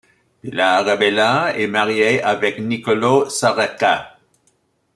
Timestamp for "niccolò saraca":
2.57-4.17